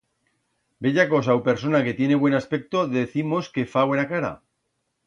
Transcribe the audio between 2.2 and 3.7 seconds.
buen aspecto decimos